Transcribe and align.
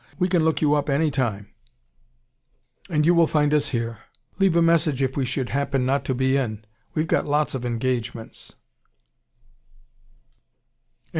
We 0.17 0.29
can 0.29 0.43
look 0.43 0.63
you 0.63 0.73
up 0.73 0.89
any 0.89 1.11
time 1.11 1.51
and 2.89 3.05
you 3.05 3.13
will 3.13 3.27
find 3.27 3.53
us 3.53 3.67
here. 3.67 3.99
Leave 4.39 4.55
a 4.55 4.59
message 4.63 5.03
if 5.03 5.15
we 5.15 5.25
should 5.25 5.49
happen 5.49 5.85
not 5.85 6.05
to 6.05 6.15
be 6.15 6.37
in 6.37 6.65
we've 6.95 7.05
got 7.05 7.27
lots 7.27 7.53
of 7.53 7.65
engagements" 7.67 8.47
CHAPTER 8.49 8.59
XVI. 11.03 11.09